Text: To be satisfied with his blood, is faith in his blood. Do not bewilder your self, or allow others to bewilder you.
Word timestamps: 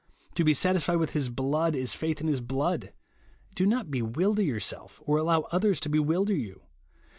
To 0.33 0.43
be 0.43 0.55
satisfied 0.55 0.95
with 0.95 1.11
his 1.11 1.29
blood, 1.29 1.75
is 1.75 1.93
faith 1.93 2.21
in 2.21 2.27
his 2.27 2.41
blood. 2.41 2.91
Do 3.53 3.67
not 3.67 3.91
bewilder 3.91 4.41
your 4.41 4.59
self, 4.59 4.99
or 5.05 5.19
allow 5.19 5.41
others 5.51 5.79
to 5.81 5.89
bewilder 5.89 6.33
you. 6.33 6.63